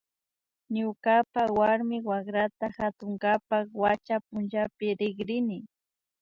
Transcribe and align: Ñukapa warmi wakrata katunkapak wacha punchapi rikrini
Ñukapa 0.75 1.41
warmi 1.59 1.97
wakrata 2.09 2.65
katunkapak 2.77 3.65
wacha 3.83 4.15
punchapi 4.27 4.87
rikrini 4.99 5.57